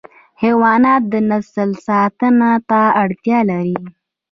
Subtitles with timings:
[0.41, 3.77] حیوانات د نسل ساتنه ته اړتیا لري.